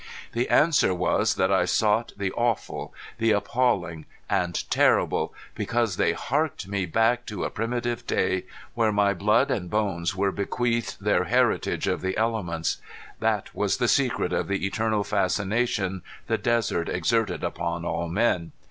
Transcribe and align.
The 0.31 0.49
answer 0.49 0.95
was 0.95 1.35
that 1.35 1.51
I 1.51 1.65
sought 1.65 2.13
the 2.17 2.31
awful, 2.31 2.91
the 3.19 3.29
appalling 3.33 4.07
and 4.27 4.67
terrible 4.71 5.31
because 5.53 5.95
they 5.95 6.13
harked 6.13 6.67
me 6.67 6.87
back 6.87 7.23
to 7.27 7.43
a 7.43 7.51
primitive 7.51 8.07
day 8.07 8.45
where 8.73 8.91
my 8.91 9.13
blood 9.13 9.51
and 9.51 9.69
bones 9.69 10.15
were 10.15 10.31
bequeathed 10.31 10.97
their 11.01 11.25
heritage 11.25 11.85
of 11.85 12.01
the 12.01 12.17
elements. 12.17 12.77
That 13.19 13.53
was 13.53 13.77
the 13.77 13.87
secret 13.87 14.33
of 14.33 14.47
the 14.47 14.65
eternal 14.65 15.03
fascination 15.03 16.01
the 16.25 16.39
desert 16.39 16.89
exerted 16.89 17.43
upon 17.43 17.85
all 17.85 18.07
men. 18.07 18.53